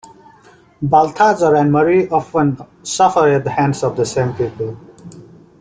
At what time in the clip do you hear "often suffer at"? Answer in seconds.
2.09-3.43